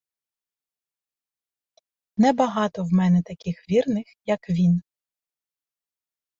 Небагато 2.17 2.83
в 2.83 2.93
мене 2.93 3.21
таких 3.23 3.69
вірних, 3.69 4.05
як 4.25 4.49
він. 4.49 4.81